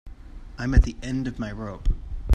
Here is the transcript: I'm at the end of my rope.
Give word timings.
I'm 0.57 0.73
at 0.73 0.81
the 0.81 0.95
end 1.03 1.27
of 1.27 1.37
my 1.37 1.51
rope. 1.51 1.89